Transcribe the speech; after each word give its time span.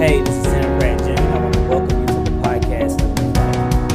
Hey, 0.00 0.22
this 0.22 0.34
is 0.34 0.44
Tim 0.44 0.78
Pratt 0.78 0.98
Jr. 1.00 1.10
I 1.10 1.42
want 1.42 1.52
to 1.52 1.60
welcome 1.68 2.00
you 2.00 2.06
to 2.06 2.30
the 2.30 2.36
podcast 2.40 3.02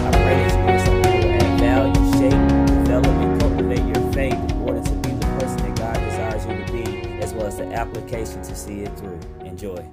I 0.05 0.11
pray 0.11 0.49
something 0.49 1.01
that 1.01 1.23
will 1.23 1.33
add 1.33 1.59
value, 1.59 2.11
shape, 2.11 2.75
develop, 2.83 3.07
and 3.07 3.41
cultivate 3.41 3.85
your 3.87 4.13
faith 4.13 4.35
in 4.35 4.51
order 4.61 4.83
to 4.83 4.91
be 4.97 5.09
the 5.09 5.25
person 5.39 5.57
that 5.57 5.75
God 5.75 5.95
desires 5.95 6.45
you 6.45 6.63
to 6.63 6.71
be, 6.71 7.23
as 7.23 7.33
well 7.33 7.47
as 7.47 7.57
the 7.57 7.65
application 7.73 8.43
to 8.43 8.55
see 8.55 8.81
it 8.81 8.95
through. 8.99 9.19
Enjoy. 9.45 9.83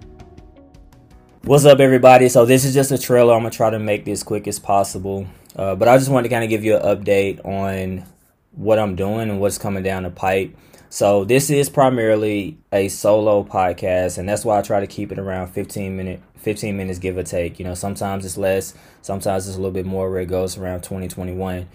What's 1.45 1.65
up, 1.65 1.81
everybody? 1.81 2.29
So 2.29 2.45
this 2.45 2.67
is 2.67 2.75
just 2.75 2.93
a 2.93 2.99
trailer. 2.99 3.33
I'm 3.33 3.41
gonna 3.41 3.51
try 3.51 3.71
to 3.71 3.79
make 3.79 4.05
this 4.05 4.23
quick 4.23 4.47
as 4.47 4.59
possible, 4.59 5.27
uh, 5.57 5.77
but 5.77 5.89
I 5.89 5.97
just 5.97 6.11
wanted 6.11 6.29
to 6.29 6.35
kind 6.35 6.45
of 6.45 6.51
give 6.51 6.63
you 6.63 6.77
an 6.77 6.83
update 6.83 7.43
on 7.43 8.05
what 8.51 8.79
I'm 8.79 8.97
doing 8.97 9.31
and 9.31 9.41
what's 9.41 9.57
coming 9.57 9.83
down 9.83 10.03
the 10.03 10.11
pipe. 10.11 10.55
So 10.93 11.25
this 11.25 11.49
is 11.49 11.71
primarily 11.71 12.59
a 12.71 12.89
solo 12.89 13.45
podcast, 13.45 14.19
and 14.19 14.29
that's 14.29 14.45
why 14.45 14.59
I 14.59 14.61
try 14.61 14.79
to 14.79 14.87
keep 14.87 15.11
it 15.11 15.19
around 15.19 15.47
15 15.47 15.97
minute, 15.97 16.21
15 16.37 16.77
minutes 16.77 16.99
give 16.99 17.17
or 17.17 17.23
take. 17.23 17.59
You 17.59 17.65
know, 17.65 17.73
sometimes 17.73 18.27
it's 18.27 18.37
less, 18.37 18.75
sometimes 19.01 19.49
it's 19.49 19.57
a 19.57 19.59
little 19.59 19.73
bit 19.73 19.87
more. 19.87 20.11
Where 20.11 20.21
it 20.21 20.27
goes 20.27 20.59
around 20.59 20.83
2021. 20.83 21.67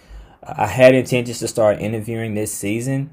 I 0.44 0.68
had 0.68 0.94
intentions 0.94 1.40
to 1.40 1.48
start 1.48 1.80
interviewing 1.80 2.36
this 2.36 2.54
season, 2.54 3.10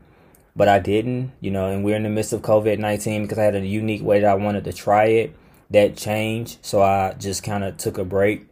but 0.54 0.68
I 0.68 0.78
didn't. 0.78 1.32
You 1.40 1.50
know, 1.50 1.70
and 1.70 1.82
we're 1.82 1.96
in 1.96 2.02
the 2.02 2.10
midst 2.10 2.34
of 2.34 2.42
COVID 2.42 2.78
19 2.78 3.22
because 3.22 3.38
I 3.38 3.44
had 3.44 3.54
a 3.54 3.66
unique 3.66 4.02
way 4.02 4.20
that 4.20 4.30
I 4.30 4.34
wanted 4.34 4.64
to 4.64 4.74
try 4.74 5.06
it. 5.06 5.34
That 5.70 5.96
changed, 5.96 6.58
so 6.60 6.82
I 6.82 7.14
just 7.14 7.42
kind 7.42 7.64
of 7.64 7.78
took 7.78 7.96
a 7.96 8.04
break 8.04 8.46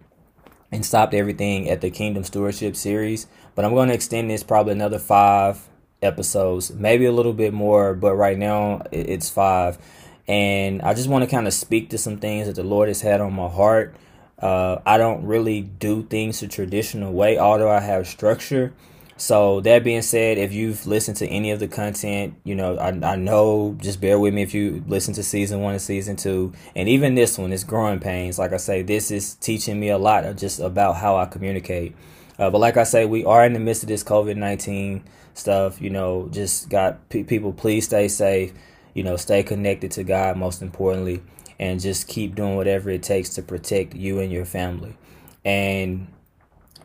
and 0.72 0.86
stopped 0.86 1.12
everything 1.12 1.68
at 1.68 1.82
the 1.82 1.90
Kingdom 1.90 2.24
Stewardship 2.24 2.76
series. 2.76 3.26
But 3.54 3.66
I'm 3.66 3.74
going 3.74 3.90
to 3.90 3.94
extend 3.94 4.30
this 4.30 4.42
probably 4.42 4.72
another 4.72 4.98
five 4.98 5.68
episodes, 6.02 6.72
maybe 6.72 7.04
a 7.04 7.12
little 7.12 7.32
bit 7.32 7.52
more, 7.52 7.94
but 7.94 8.14
right 8.14 8.36
now 8.36 8.82
it's 8.90 9.30
five. 9.30 9.78
And 10.28 10.82
I 10.82 10.94
just 10.94 11.08
want 11.08 11.24
to 11.24 11.30
kind 11.30 11.46
of 11.46 11.54
speak 11.54 11.90
to 11.90 11.98
some 11.98 12.18
things 12.18 12.46
that 12.46 12.56
the 12.56 12.62
Lord 12.62 12.88
has 12.88 13.00
had 13.00 13.20
on 13.20 13.32
my 13.32 13.48
heart. 13.48 13.94
Uh, 14.38 14.80
I 14.84 14.98
don't 14.98 15.24
really 15.24 15.62
do 15.62 16.02
things 16.02 16.40
the 16.40 16.48
traditional 16.48 17.12
way, 17.12 17.38
although 17.38 17.70
I 17.70 17.80
have 17.80 18.06
structure. 18.06 18.72
So 19.16 19.60
that 19.60 19.84
being 19.84 20.02
said, 20.02 20.38
if 20.38 20.52
you've 20.52 20.84
listened 20.84 21.16
to 21.18 21.28
any 21.28 21.52
of 21.52 21.60
the 21.60 21.68
content, 21.68 22.34
you 22.42 22.56
know, 22.56 22.76
I, 22.76 22.88
I 22.88 23.14
know, 23.14 23.76
just 23.80 24.00
bear 24.00 24.18
with 24.18 24.34
me 24.34 24.42
if 24.42 24.52
you 24.52 24.82
listen 24.88 25.14
to 25.14 25.22
season 25.22 25.60
one 25.60 25.74
and 25.74 25.82
season 25.82 26.16
two, 26.16 26.52
and 26.74 26.88
even 26.88 27.14
this 27.14 27.38
one 27.38 27.52
is 27.52 27.62
growing 27.62 28.00
pains. 28.00 28.36
Like 28.36 28.52
I 28.52 28.56
say, 28.56 28.82
this 28.82 29.12
is 29.12 29.34
teaching 29.34 29.78
me 29.78 29.90
a 29.90 29.98
lot 29.98 30.24
of 30.24 30.36
just 30.36 30.58
about 30.58 30.96
how 30.96 31.16
I 31.16 31.26
communicate. 31.26 31.94
Uh, 32.42 32.50
but 32.50 32.58
like 32.58 32.76
I 32.76 32.82
say, 32.82 33.04
we 33.04 33.24
are 33.24 33.44
in 33.44 33.52
the 33.52 33.60
midst 33.60 33.84
of 33.84 33.88
this 33.88 34.02
COVID 34.02 34.36
19 34.36 35.04
stuff. 35.32 35.80
You 35.80 35.90
know, 35.90 36.28
just 36.32 36.68
got 36.68 37.08
p- 37.08 37.22
people, 37.22 37.52
please 37.52 37.84
stay 37.84 38.08
safe. 38.08 38.52
You 38.94 39.04
know, 39.04 39.14
stay 39.14 39.44
connected 39.44 39.92
to 39.92 40.02
God, 40.02 40.36
most 40.36 40.60
importantly, 40.60 41.22
and 41.60 41.80
just 41.80 42.08
keep 42.08 42.34
doing 42.34 42.56
whatever 42.56 42.90
it 42.90 43.04
takes 43.04 43.28
to 43.36 43.42
protect 43.42 43.94
you 43.94 44.18
and 44.18 44.32
your 44.32 44.44
family. 44.44 44.96
And 45.44 46.08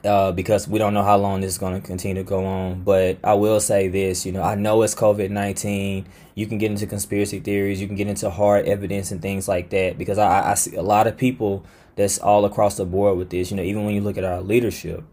uh, 0.05 0.31
because 0.31 0.67
we 0.67 0.77
don't 0.77 0.94
know 0.94 1.02
how 1.02 1.17
long 1.17 1.41
this 1.41 1.53
is 1.53 1.58
going 1.58 1.73
to 1.73 1.86
continue 1.86 2.21
to 2.21 2.23
go 2.23 2.45
on. 2.45 2.83
But 2.83 3.17
I 3.23 3.33
will 3.33 3.59
say 3.59 3.88
this, 3.88 4.27
you 4.27 4.33
know, 4.33 4.44
I 4.44 4.53
know 4.53 4.83
it's 4.83 4.94
COVID 4.94 5.31
19. 5.31 6.05
You 6.36 6.45
can 6.45 6.59
get 6.59 6.69
into 6.69 6.86
conspiracy 6.86 7.39
theories, 7.39 7.81
you 7.81 7.88
can 7.88 7.95
get 7.95 8.08
into 8.08 8.30
hard 8.30 8.67
evidence 8.67 9.09
and 9.09 9.23
things 9.23 9.47
like 9.47 9.71
that 9.71 9.97
because 9.97 10.19
I, 10.19 10.52
I 10.52 10.53
see 10.53 10.75
a 10.75 10.83
lot 10.83 11.08
of 11.08 11.17
people 11.17 11.66
that's 11.95 12.19
all 12.19 12.45
across 12.45 12.77
the 12.77 12.86
board 12.86 13.17
with 13.17 13.31
this, 13.31 13.49
you 13.49 13.58
know, 13.58 13.64
even 13.64 13.86
when 13.86 13.95
you 13.95 14.02
look 14.02 14.19
at 14.19 14.23
our 14.23 14.42
leadership. 14.42 15.03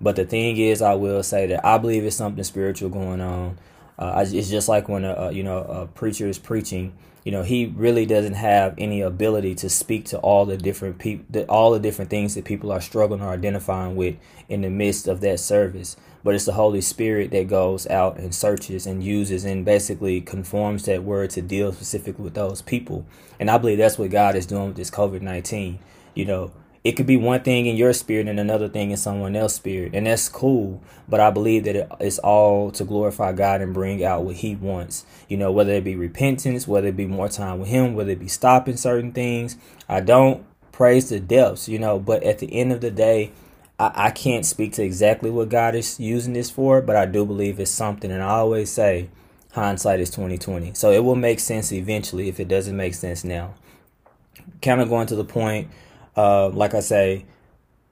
But 0.00 0.16
the 0.16 0.24
thing 0.24 0.56
is, 0.56 0.80
I 0.80 0.94
will 0.94 1.22
say 1.22 1.46
that 1.46 1.64
I 1.64 1.78
believe 1.78 2.04
it's 2.04 2.16
something 2.16 2.44
spiritual 2.44 2.88
going 2.90 3.20
on. 3.20 3.58
Uh, 3.98 4.24
it's 4.28 4.48
just 4.48 4.68
like 4.68 4.88
when 4.88 5.04
a, 5.04 5.12
a, 5.14 5.32
you 5.32 5.42
know 5.42 5.58
a 5.58 5.86
preacher 5.86 6.28
is 6.28 6.38
preaching. 6.38 6.92
You 7.24 7.32
know, 7.32 7.42
he 7.42 7.66
really 7.66 8.06
doesn't 8.06 8.34
have 8.34 8.74
any 8.78 9.02
ability 9.02 9.54
to 9.56 9.68
speak 9.68 10.06
to 10.06 10.18
all 10.18 10.46
the 10.46 10.56
different 10.56 10.98
people, 10.98 11.44
all 11.48 11.72
the 11.72 11.80
different 11.80 12.10
things 12.10 12.34
that 12.36 12.44
people 12.44 12.72
are 12.72 12.80
struggling 12.80 13.20
or 13.20 13.30
identifying 13.30 13.96
with 13.96 14.16
in 14.48 14.62
the 14.62 14.70
midst 14.70 15.08
of 15.08 15.20
that 15.20 15.40
service. 15.40 15.96
But 16.24 16.34
it's 16.34 16.46
the 16.46 16.52
Holy 16.52 16.80
Spirit 16.80 17.30
that 17.32 17.48
goes 17.48 17.86
out 17.88 18.18
and 18.18 18.34
searches 18.34 18.86
and 18.86 19.02
uses 19.04 19.44
and 19.44 19.64
basically 19.64 20.20
conforms 20.20 20.84
that 20.84 21.02
word 21.04 21.30
to 21.30 21.42
deal 21.42 21.72
specifically 21.72 22.24
with 22.24 22.34
those 22.34 22.62
people. 22.62 23.04
And 23.38 23.50
I 23.50 23.58
believe 23.58 23.78
that's 23.78 23.98
what 23.98 24.10
God 24.10 24.34
is 24.34 24.46
doing 24.46 24.68
with 24.68 24.76
this 24.76 24.90
COVID 24.90 25.20
nineteen. 25.20 25.80
You 26.14 26.24
know, 26.24 26.50
it 26.88 26.96
could 26.96 27.04
be 27.04 27.18
one 27.18 27.42
thing 27.42 27.66
in 27.66 27.76
your 27.76 27.92
spirit 27.92 28.28
and 28.28 28.40
another 28.40 28.66
thing 28.66 28.90
in 28.90 28.96
someone 28.96 29.36
else's 29.36 29.56
spirit 29.58 29.94
and 29.94 30.06
that's 30.06 30.26
cool. 30.26 30.82
But 31.06 31.20
i 31.20 31.30
believe 31.30 31.64
that 31.64 31.86
it's 32.00 32.18
all 32.20 32.70
to 32.70 32.82
glorify 32.82 33.32
god 33.32 33.60
and 33.60 33.74
bring 33.74 34.02
out 34.02 34.24
what 34.24 34.36
he 34.36 34.56
wants. 34.56 35.04
You 35.28 35.36
know 35.36 35.52
whether 35.52 35.72
it 35.72 35.84
be 35.84 35.96
repentance 35.96 36.66
whether 36.66 36.88
it 36.88 36.96
be 36.96 37.06
more 37.06 37.28
time 37.28 37.58
with 37.60 37.68
him 37.68 37.94
whether 37.94 38.12
it 38.12 38.18
be 38.18 38.28
stopping 38.28 38.78
certain 38.78 39.12
things. 39.12 39.58
I 39.86 40.00
don't 40.00 40.46
praise 40.72 41.10
the 41.10 41.20
depths 41.20 41.68
you 41.68 41.78
know 41.78 41.98
but 41.98 42.22
at 42.22 42.38
the 42.38 42.54
end 42.54 42.72
of 42.72 42.80
the 42.80 42.90
day 42.90 43.32
I, 43.78 44.06
I 44.06 44.10
can't 44.10 44.46
speak 44.46 44.72
to 44.74 44.82
exactly 44.82 45.28
what 45.28 45.50
god 45.50 45.74
is 45.74 46.00
using 46.00 46.32
this 46.32 46.50
for 46.50 46.80
but 46.80 46.94
i 46.94 47.04
do 47.04 47.26
believe 47.26 47.58
it's 47.58 47.68
something 47.68 48.12
and 48.12 48.22
i 48.22 48.28
always 48.28 48.70
say 48.70 49.10
hindsight 49.52 49.98
is 49.98 50.08
2020 50.10 50.74
so 50.74 50.92
it 50.92 51.02
will 51.02 51.16
make 51.16 51.40
sense 51.40 51.72
eventually 51.72 52.28
if 52.28 52.38
it 52.38 52.46
doesn't 52.46 52.76
make 52.76 52.94
sense 52.94 53.24
now. 53.24 53.54
Kind 54.62 54.80
of 54.80 54.88
going 54.88 55.08
to 55.08 55.16
the 55.16 55.24
point 55.24 55.68
uh, 56.18 56.48
like 56.48 56.74
I 56.74 56.80
say, 56.80 57.26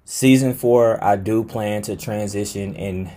season 0.04 0.52
four, 0.52 1.02
I 1.02 1.14
do 1.14 1.44
plan 1.44 1.82
to 1.82 1.94
transition 1.94 2.74
and 2.74 3.08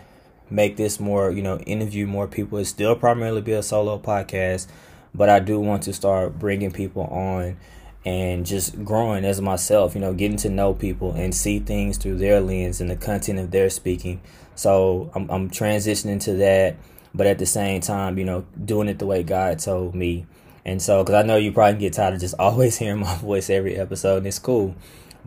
make 0.51 0.77
this 0.77 0.99
more, 0.99 1.31
you 1.31 1.41
know, 1.41 1.57
interview 1.61 2.05
more 2.05 2.27
people. 2.27 2.59
It 2.59 2.65
still 2.65 2.95
primarily 2.95 3.41
be 3.41 3.53
a 3.53 3.63
solo 3.63 3.97
podcast, 3.97 4.67
but 5.15 5.27
I 5.27 5.39
do 5.39 5.59
want 5.59 5.81
to 5.83 5.93
start 5.93 6.37
bringing 6.37 6.69
people 6.69 7.05
on 7.05 7.57
and 8.05 8.45
just 8.45 8.85
growing 8.85 9.25
as 9.25 9.41
myself, 9.41 9.95
you 9.95 10.01
know, 10.01 10.13
getting 10.13 10.37
to 10.37 10.49
know 10.49 10.75
people 10.75 11.13
and 11.13 11.33
see 11.33 11.57
things 11.57 11.97
through 11.97 12.17
their 12.19 12.39
lens 12.39 12.79
and 12.79 12.91
the 12.91 12.95
content 12.95 13.39
of 13.39 13.49
their 13.49 13.71
speaking. 13.71 14.21
So 14.53 15.09
I'm, 15.15 15.27
I'm 15.31 15.49
transitioning 15.49 16.21
to 16.21 16.33
that, 16.33 16.75
but 17.15 17.25
at 17.25 17.39
the 17.39 17.47
same 17.47 17.81
time, 17.81 18.19
you 18.19 18.25
know, 18.25 18.45
doing 18.63 18.87
it 18.87 18.99
the 18.99 19.07
way 19.07 19.23
God 19.23 19.57
told 19.57 19.95
me. 19.95 20.27
And 20.69 20.79
so, 20.79 21.03
because 21.03 21.15
I 21.15 21.25
know 21.25 21.35
you 21.35 21.51
probably 21.51 21.79
get 21.79 21.93
tired 21.93 22.13
of 22.13 22.19
just 22.19 22.35
always 22.39 22.77
hearing 22.77 22.99
my 22.99 23.15
voice 23.17 23.49
every 23.49 23.75
episode, 23.75 24.17
and 24.17 24.27
it's 24.27 24.37
cool. 24.37 24.75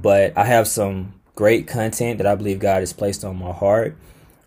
But 0.01 0.37
I 0.39 0.45
have 0.45 0.69
some 0.69 1.15
great 1.35 1.67
content 1.67 2.19
that 2.19 2.27
I 2.27 2.37
believe 2.37 2.61
God 2.61 2.81
has 2.81 2.93
placed 2.93 3.25
on 3.25 3.39
my 3.39 3.53
heart. 3.53 3.97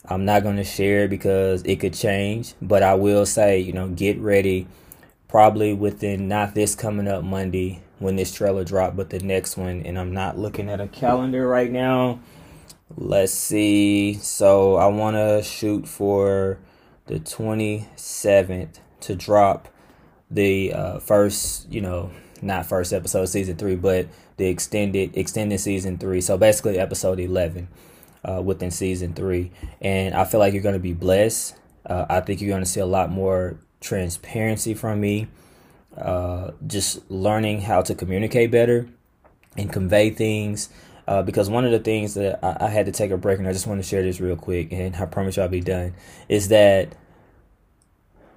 I'm 0.05 0.23
not 0.23 0.43
going 0.43 0.55
to 0.55 0.63
share 0.63 1.07
because 1.07 1.63
it 1.63 1.79
could 1.81 1.93
change, 1.93 2.53
but 2.61 2.81
I 2.81 2.93
will 2.93 3.25
say, 3.25 3.59
you 3.59 3.73
know, 3.73 3.89
get 3.89 4.19
ready 4.19 4.67
probably 5.27 5.73
within 5.73 6.27
not 6.27 6.55
this 6.55 6.75
coming 6.75 7.07
up 7.07 7.23
Monday 7.23 7.81
when 7.99 8.15
this 8.15 8.33
trailer 8.33 8.63
drop, 8.63 8.95
but 8.95 9.09
the 9.09 9.19
next 9.19 9.57
one. 9.57 9.81
And 9.81 9.99
I'm 9.99 10.13
not 10.13 10.37
looking 10.37 10.69
at 10.69 10.79
a 10.79 10.87
calendar 10.87 11.47
right 11.47 11.71
now. 11.71 12.19
Let's 12.95 13.33
see. 13.33 14.13
So 14.13 14.75
I 14.75 14.85
want 14.87 15.17
to 15.17 15.41
shoot 15.43 15.87
for 15.87 16.59
the 17.07 17.19
27th 17.19 18.79
to 19.01 19.15
drop 19.15 19.67
the 20.29 20.73
uh, 20.73 20.99
first, 20.99 21.71
you 21.71 21.81
know, 21.81 22.11
not 22.41 22.65
first 22.65 22.93
episode 22.93 23.25
season 23.25 23.55
three, 23.55 23.75
but 23.75 24.07
the 24.37 24.47
extended 24.47 25.15
extended 25.17 25.59
season 25.59 25.97
three. 25.97 26.21
So 26.21 26.37
basically, 26.37 26.77
episode 26.77 27.19
eleven 27.19 27.67
uh, 28.23 28.41
within 28.41 28.71
season 28.71 29.13
three, 29.13 29.51
and 29.81 30.15
I 30.15 30.25
feel 30.25 30.39
like 30.39 30.53
you're 30.53 30.63
going 30.63 30.73
to 30.73 30.79
be 30.79 30.93
blessed. 30.93 31.55
Uh, 31.85 32.05
I 32.09 32.21
think 32.21 32.41
you're 32.41 32.49
going 32.49 32.63
to 32.63 32.69
see 32.69 32.79
a 32.79 32.85
lot 32.85 33.11
more 33.11 33.57
transparency 33.81 34.73
from 34.73 34.99
me. 34.99 35.27
Uh, 35.95 36.51
just 36.67 37.09
learning 37.09 37.61
how 37.61 37.81
to 37.81 37.95
communicate 37.95 38.51
better 38.51 38.87
and 39.57 39.71
convey 39.71 40.09
things. 40.09 40.69
Uh, 41.07 41.21
because 41.21 41.49
one 41.49 41.63
of 41.65 41.71
the 41.71 41.79
things 41.79 42.15
that 42.15 42.43
I, 42.43 42.65
I, 42.65 42.69
had 42.69 42.87
to 42.87 42.91
take 42.91 43.11
a 43.11 43.17
break, 43.17 43.37
and 43.37 43.47
I 43.47 43.53
just 43.53 43.67
want 43.67 43.79
to 43.79 43.87
share 43.87 44.01
this 44.01 44.19
real 44.19 44.35
quick, 44.35 44.73
and 44.73 44.95
I 44.95 45.05
promise 45.05 45.37
you 45.37 45.43
I'll 45.43 45.49
be 45.49 45.61
done, 45.61 45.93
is 46.27 46.47
that 46.47 46.95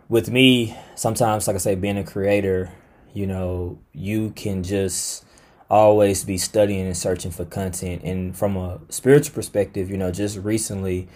with 0.08 0.30
me, 0.30 0.76
sometimes, 0.94 1.46
like 1.46 1.56
I 1.56 1.58
say, 1.58 1.74
being 1.74 1.98
a 1.98 2.04
creator, 2.04 2.70
you 3.12 3.26
know, 3.26 3.78
you 3.92 4.30
can 4.30 4.62
just 4.62 5.24
always 5.70 6.25
be 6.25 6.38
studying 6.38 6.87
and 6.87 6.96
searching 6.96 7.31
for 7.31 7.44
content. 7.44 8.02
And 8.05 8.37
from 8.37 8.56
a 8.56 8.81
spiritual 8.88 9.34
perspective, 9.34 9.90
you 9.90 9.99
know, 9.99 10.10
just 10.10 10.38
recently, 10.38 11.08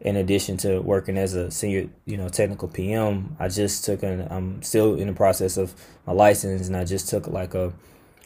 in 0.00 0.16
addition 0.16 0.58
to 0.58 0.80
working 0.80 1.16
as 1.16 1.34
a 1.34 1.50
senior, 1.50 1.88
you 2.04 2.16
know, 2.16 2.28
technical 2.28 2.68
PM, 2.68 3.36
I 3.38 3.48
just 3.48 3.84
took 3.84 4.02
an, 4.02 4.26
I'm 4.30 4.62
still 4.62 4.94
in 4.94 5.06
the 5.06 5.14
process 5.14 5.56
of 5.56 5.74
my 6.06 6.12
license 6.12 6.66
and 6.66 6.76
I 6.76 6.84
just 6.84 7.08
took 7.08 7.26
like 7.26 7.54
a, 7.54 7.72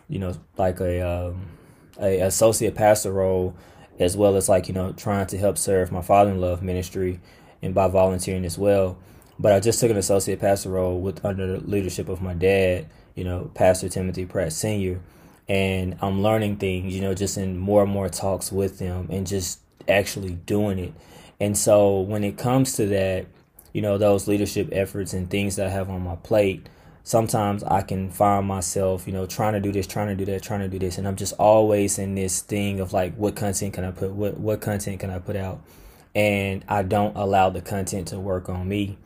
you 0.09 0.19
know, 0.19 0.35
like 0.57 0.81
a, 0.81 1.01
um, 1.01 1.47
a 2.01 2.21
associate 2.21 2.75
pastor 2.75 3.13
role 3.13 3.55
as 4.01 4.17
well 4.17 4.37
as 4.37 4.49
like, 4.49 4.67
you 4.67 4.75
know, 4.75 4.93
trying 4.93 5.27
to 5.29 5.39
help 5.39 5.59
serve 5.59 5.93
my 5.93 6.03
father-in-law 6.03 6.61
ministry 6.61 7.21
and 7.63 7.75
by 7.75 7.87
volunteering 7.87 8.45
as 8.45 8.59
well. 8.59 8.99
But 9.39 9.53
I 9.53 9.61
just 9.61 9.81
took 9.81 9.91
an 9.91 9.97
associate 9.97 10.41
pastor 10.41 10.71
role 10.71 11.01
with 11.01 11.25
under 11.25 11.59
the 11.59 11.67
leadership 11.67 12.09
of 12.09 12.21
my 12.21 12.35
dad, 12.35 12.87
you 13.15 13.25
know, 13.25 13.51
Pastor 13.55 13.89
Timothy 13.89 14.27
Pratt 14.27 14.53
Sr 14.53 15.01
and 15.49 15.97
I'm 16.03 16.23
learning 16.23 16.57
things, 16.57 16.95
you 16.95 17.01
know, 17.01 17.15
just 17.15 17.39
in 17.39 17.57
more 17.57 17.83
and 17.83 17.91
more 17.91 18.09
talks 18.09 18.53
with 18.53 18.79
them 18.79 19.09
and 19.11 19.27
just 19.27 19.61
actually 19.89 20.33
doing 20.35 20.79
it. 20.79 20.93
And 21.41 21.57
so 21.57 22.01
when 22.01 22.23
it 22.23 22.37
comes 22.37 22.75
to 22.75 22.87
that, 22.89 23.27
you 23.73 23.81
know, 23.81 23.97
those 23.97 24.29
leadership 24.29 24.69
efforts 24.73 25.15
and 25.15 25.31
things 25.31 25.57
that 25.57 25.67
I 25.67 25.71
have 25.71 25.89
on 25.89 26.03
my 26.03 26.17
plate, 26.17 26.69
sometimes 27.03 27.65
I 27.65 27.81
can 27.81 28.11
find 28.11 28.47
myself, 28.47 29.07
you 29.07 29.13
know, 29.13 29.25
trying 29.25 29.55
to 29.55 29.61
do 29.61 29.73
this, 29.73 29.87
trying 29.87 30.09
to 30.09 30.15
do 30.15 30.31
that, 30.31 30.43
trying 30.43 30.61
to 30.61 30.69
do 30.69 30.79
this, 30.79 30.99
and 30.99 31.09
I'm 31.09 31.17
just 31.17 31.33
always 31.35 31.99
in 31.99 32.15
this 32.15 32.43
thing 32.43 32.81
of 32.81 32.93
like, 32.93 33.15
what 33.15 33.37
content 33.37 33.73
can 33.73 33.85
I 33.85 33.91
put? 33.91 34.11
What 34.11 34.39
what 34.39 34.61
content 34.61 35.01
can 35.01 35.11
I 35.11 35.19
put 35.19 35.37
out? 35.37 35.61
And 36.15 36.65
I 36.69 36.83
don't 36.83 37.17
allow 37.17 37.51
the 37.51 37.63
content 37.63 38.09
to 38.09 38.19
work 38.19 38.49
on 38.49 38.69
me. 38.69 38.99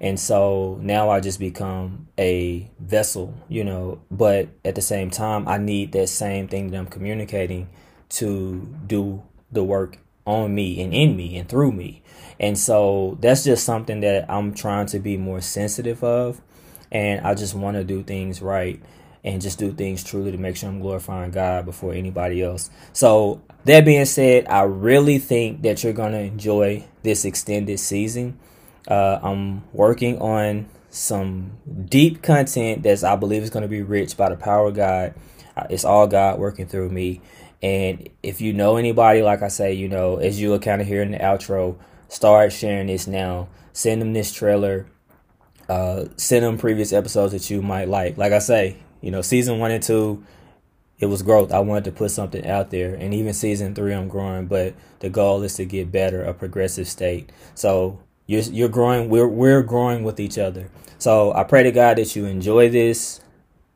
And 0.00 0.18
so 0.18 0.78
now 0.80 1.10
I 1.10 1.20
just 1.20 1.38
become 1.38 2.08
a 2.18 2.70
vessel, 2.78 3.34
you 3.48 3.64
know, 3.64 4.00
but 4.10 4.48
at 4.64 4.74
the 4.74 4.82
same 4.82 5.10
time, 5.10 5.48
I 5.48 5.58
need 5.58 5.92
that 5.92 6.08
same 6.08 6.48
thing 6.48 6.70
that 6.70 6.78
I'm 6.78 6.86
communicating 6.86 7.68
to 8.10 8.74
do 8.86 9.22
the 9.50 9.64
work 9.64 9.98
on 10.26 10.54
me 10.54 10.82
and 10.82 10.92
in 10.94 11.16
me 11.16 11.36
and 11.36 11.48
through 11.48 11.72
me. 11.72 12.02
And 12.40 12.58
so 12.58 13.18
that's 13.20 13.44
just 13.44 13.64
something 13.64 14.00
that 14.00 14.30
I'm 14.30 14.54
trying 14.54 14.86
to 14.86 14.98
be 14.98 15.16
more 15.16 15.40
sensitive 15.40 16.02
of 16.02 16.40
and 16.94 17.26
I 17.26 17.34
just 17.34 17.54
want 17.54 17.76
to 17.76 17.84
do 17.84 18.02
things 18.02 18.40
right 18.40 18.80
and 19.24 19.42
just 19.42 19.58
do 19.58 19.72
things 19.72 20.04
truly 20.04 20.30
to 20.32 20.38
make 20.38 20.56
sure 20.56 20.68
I'm 20.68 20.80
glorifying 20.80 21.30
God 21.32 21.64
before 21.64 21.92
anybody 21.92 22.42
else. 22.42 22.70
So, 22.92 23.42
that 23.64 23.86
being 23.86 24.04
said, 24.04 24.46
I 24.48 24.62
really 24.62 25.18
think 25.18 25.62
that 25.62 25.82
you're 25.82 25.94
going 25.94 26.12
to 26.12 26.20
enjoy 26.20 26.84
this 27.02 27.24
extended 27.24 27.80
season. 27.80 28.38
Uh, 28.86 29.18
I'm 29.22 29.62
working 29.72 30.18
on 30.18 30.68
some 30.90 31.52
deep 31.88 32.22
content 32.22 32.82
that 32.84 33.02
I 33.02 33.16
believe 33.16 33.42
is 33.42 33.50
going 33.50 33.62
to 33.62 33.68
be 33.68 33.82
rich 33.82 34.16
by 34.16 34.28
the 34.28 34.36
power 34.36 34.68
of 34.68 34.74
God. 34.74 35.14
Uh, 35.56 35.66
it's 35.70 35.84
all 35.84 36.06
God 36.06 36.38
working 36.38 36.66
through 36.66 36.90
me. 36.90 37.20
And 37.62 38.08
if 38.22 38.40
you 38.40 38.52
know 38.52 38.76
anybody, 38.76 39.22
like 39.22 39.42
I 39.42 39.48
say, 39.48 39.72
you 39.72 39.88
know, 39.88 40.16
as 40.16 40.40
you 40.40 40.50
will 40.50 40.58
kind 40.58 40.80
of 40.80 40.86
hear 40.86 41.02
in 41.02 41.12
the 41.12 41.18
outro, 41.18 41.76
start 42.08 42.52
sharing 42.52 42.88
this 42.88 43.06
now. 43.06 43.48
Send 43.72 44.02
them 44.02 44.12
this 44.12 44.32
trailer 44.32 44.86
uh, 45.68 46.06
send 46.16 46.44
them 46.44 46.58
previous 46.58 46.92
episodes 46.92 47.32
that 47.32 47.48
you 47.50 47.62
might 47.62 47.88
like. 47.88 48.16
Like 48.16 48.32
I 48.32 48.38
say, 48.38 48.76
you 49.00 49.10
know, 49.10 49.22
season 49.22 49.58
one 49.58 49.70
and 49.70 49.82
two, 49.82 50.24
it 50.98 51.06
was 51.06 51.22
growth. 51.22 51.52
I 51.52 51.60
wanted 51.60 51.84
to 51.84 51.92
put 51.92 52.10
something 52.10 52.46
out 52.46 52.70
there, 52.70 52.94
and 52.94 53.12
even 53.14 53.32
season 53.32 53.74
three, 53.74 53.92
I'm 53.92 54.08
growing. 54.08 54.46
But 54.46 54.74
the 55.00 55.10
goal 55.10 55.42
is 55.42 55.54
to 55.56 55.64
get 55.64 55.90
better, 55.90 56.22
a 56.22 56.34
progressive 56.34 56.86
state. 56.86 57.30
So 57.54 57.98
you're 58.26 58.42
you're 58.42 58.68
growing. 58.68 59.08
We're 59.08 59.28
we're 59.28 59.62
growing 59.62 60.04
with 60.04 60.20
each 60.20 60.38
other. 60.38 60.70
So 60.98 61.32
I 61.32 61.44
pray 61.44 61.62
to 61.64 61.72
God 61.72 61.98
that 61.98 62.16
you 62.16 62.24
enjoy 62.26 62.70
this 62.70 63.20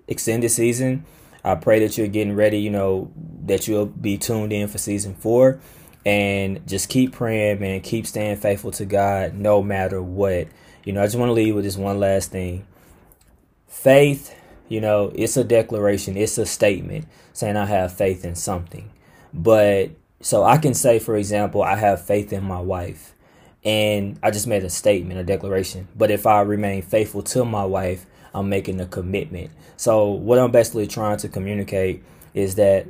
extended 0.06 0.50
season. 0.50 1.05
I 1.45 1.55
pray 1.55 1.81
that 1.81 1.97
you're 1.99 2.09
getting 2.09 2.35
ready. 2.35 2.59
You 2.59 2.71
know 2.71 3.12
that 3.45 3.69
you'll 3.69 3.87
be 3.87 4.19
tuned 4.19 4.53
in 4.53 4.69
for 4.69 4.79
season 4.79 5.15
four, 5.15 5.61
and 6.05 6.67
just 6.67 6.89
keep 6.89 7.12
praying, 7.12 7.61
man. 7.61 7.81
Keep 7.81 8.06
staying 8.06 8.37
faithful 8.37 8.71
to 8.73 8.85
God, 8.85 9.35
no 9.35 9.62
matter 9.62 10.03
what. 10.03 10.49
You 10.85 10.93
know, 10.93 11.03
I 11.03 11.06
just 11.06 11.17
want 11.17 11.29
to 11.29 11.35
leave 11.35 11.55
with 11.55 11.65
this 11.65 11.77
one 11.77 12.00
last 12.00 12.31
thing. 12.31 12.67
Faith, 13.67 14.35
you 14.69 14.81
know, 14.81 15.12
it's 15.15 15.37
a 15.37 15.45
declaration, 15.45 16.17
it's 16.17 16.39
a 16.39 16.47
statement 16.47 17.06
saying 17.33 17.56
I 17.56 17.67
have 17.67 17.93
faith 17.93 18.25
in 18.25 18.35
something. 18.35 18.91
But 19.33 19.91
so 20.21 20.45
I 20.45 20.56
can 20.56 20.75
say, 20.75 20.99
for 20.99 21.17
example, 21.17 21.62
I 21.62 21.77
have 21.77 22.05
faith 22.05 22.33
in 22.33 22.43
my 22.43 22.61
wife. 22.61 23.15
And 23.64 24.19
I 24.22 24.31
just 24.31 24.46
made 24.46 24.64
a 24.64 24.70
statement, 24.70 25.19
a 25.19 25.25
declaration. 25.25 25.88
But 25.96 26.10
if 26.10 26.26
I 26.26 26.40
remain 26.43 26.82
faithful 26.82 27.22
to 27.22 27.44
my 27.44 27.64
wife, 27.64 28.06
I'm 28.34 28.49
making 28.49 28.81
a 28.81 28.87
commitment. 28.87 29.50
So 29.76 30.10
what 30.10 30.38
I'm 30.38 30.50
basically 30.50 30.87
trying 30.87 31.19
to 31.19 31.28
communicate 31.28 32.02
is 32.34 32.55
that 32.55 32.87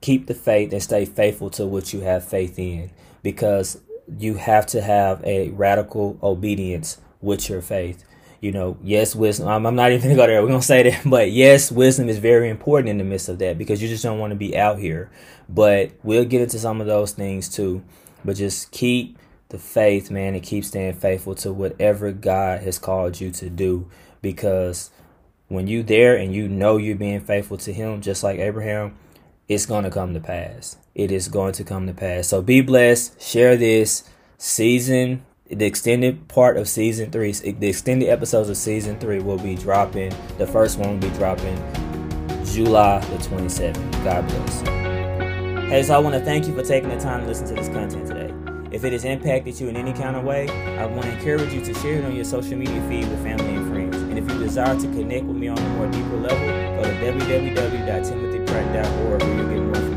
keep 0.00 0.26
the 0.26 0.34
faith 0.34 0.72
and 0.72 0.82
stay 0.82 1.04
faithful 1.04 1.50
to 1.50 1.66
what 1.66 1.92
you 1.92 2.00
have 2.00 2.24
faith 2.24 2.58
in 2.58 2.90
because 3.22 3.80
you 4.18 4.34
have 4.34 4.66
to 4.66 4.82
have 4.82 5.22
a 5.24 5.50
radical 5.50 6.18
obedience 6.22 7.00
with 7.20 7.48
your 7.48 7.62
faith. 7.62 8.04
You 8.40 8.50
know, 8.50 8.76
yes, 8.82 9.14
wisdom. 9.14 9.46
I'm, 9.46 9.64
I'm 9.64 9.76
not 9.76 9.92
even 9.92 10.02
gonna 10.02 10.16
go 10.16 10.26
there. 10.26 10.42
We're 10.42 10.48
gonna 10.48 10.62
say 10.62 10.90
that, 10.90 11.02
but 11.06 11.30
yes, 11.30 11.70
wisdom 11.70 12.08
is 12.08 12.18
very 12.18 12.50
important 12.50 12.88
in 12.88 12.98
the 12.98 13.04
midst 13.04 13.28
of 13.28 13.38
that 13.38 13.56
because 13.56 13.80
you 13.80 13.88
just 13.88 14.02
don't 14.02 14.18
want 14.18 14.32
to 14.32 14.36
be 14.36 14.56
out 14.56 14.78
here. 14.78 15.10
But 15.48 15.92
we'll 16.02 16.24
get 16.24 16.40
into 16.40 16.58
some 16.58 16.80
of 16.80 16.86
those 16.88 17.12
things 17.12 17.48
too. 17.48 17.82
But 18.24 18.36
just 18.36 18.72
keep 18.72 19.18
the 19.52 19.58
faith, 19.58 20.10
man, 20.10 20.34
and 20.34 20.42
keep 20.42 20.64
staying 20.64 20.94
faithful 20.94 21.34
to 21.36 21.52
whatever 21.52 22.10
God 22.10 22.62
has 22.62 22.78
called 22.78 23.20
you 23.20 23.30
to 23.32 23.48
do. 23.48 23.88
Because 24.20 24.90
when 25.48 25.68
you 25.68 25.82
there 25.82 26.16
and 26.16 26.34
you 26.34 26.48
know 26.48 26.78
you're 26.78 26.96
being 26.96 27.20
faithful 27.20 27.58
to 27.58 27.72
Him, 27.72 28.00
just 28.00 28.24
like 28.24 28.40
Abraham, 28.40 28.96
it's 29.48 29.66
going 29.66 29.84
to 29.84 29.90
come 29.90 30.14
to 30.14 30.20
pass. 30.20 30.78
It 30.94 31.12
is 31.12 31.28
going 31.28 31.52
to 31.54 31.64
come 31.64 31.86
to 31.86 31.92
pass. 31.92 32.28
So 32.28 32.42
be 32.42 32.62
blessed. 32.62 33.20
Share 33.20 33.56
this 33.56 34.08
season 34.38 35.24
the 35.48 35.66
extended 35.66 36.28
part 36.28 36.56
of 36.56 36.66
season 36.66 37.10
three, 37.10 37.32
the 37.32 37.68
extended 37.68 38.08
episodes 38.08 38.48
of 38.48 38.56
season 38.56 38.98
three 38.98 39.20
will 39.20 39.38
be 39.38 39.54
dropping. 39.54 40.10
The 40.38 40.46
first 40.46 40.78
one 40.78 40.92
will 40.92 41.10
be 41.10 41.14
dropping 41.16 41.56
July 42.46 43.00
the 43.00 43.16
27th. 43.18 44.04
God 44.04 44.26
bless. 44.28 44.60
Hey, 45.68 45.82
so 45.82 45.94
I 45.94 45.98
want 45.98 46.14
to 46.14 46.20
thank 46.22 46.46
you 46.46 46.54
for 46.54 46.62
taking 46.62 46.88
the 46.88 46.98
time 46.98 47.20
to 47.20 47.26
listen 47.26 47.46
to 47.48 47.54
this 47.54 47.68
content 47.68 48.06
today. 48.06 48.21
If 48.72 48.84
it 48.84 48.92
has 48.94 49.04
impacted 49.04 49.60
you 49.60 49.68
in 49.68 49.76
any 49.76 49.92
kind 49.92 50.16
of 50.16 50.24
way, 50.24 50.48
I 50.78 50.86
want 50.86 51.02
to 51.02 51.12
encourage 51.12 51.52
you 51.52 51.62
to 51.62 51.74
share 51.74 51.98
it 51.98 52.06
on 52.06 52.16
your 52.16 52.24
social 52.24 52.56
media 52.56 52.80
feed 52.88 53.06
with 53.06 53.22
family 53.22 53.54
and 53.54 53.70
friends. 53.70 53.96
And 53.96 54.18
if 54.18 54.26
you 54.30 54.38
desire 54.38 54.74
to 54.74 54.86
connect 54.86 55.26
with 55.26 55.36
me 55.36 55.48
on 55.48 55.58
a 55.58 55.68
more 55.76 55.86
deeper 55.88 56.16
level, 56.16 56.46
go 56.76 56.84
to 56.84 56.94
www.timothypratt.org 57.04 59.22
where 59.22 59.36
you'll 59.36 59.50
get 59.50 59.62
more 59.62 59.91